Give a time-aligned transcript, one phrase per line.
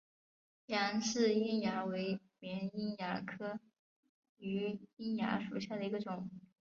[0.65, 3.59] 杨氏瘿蚜为绵瘿蚜科
[4.39, 6.27] 榆瘿蚜属下的一个种。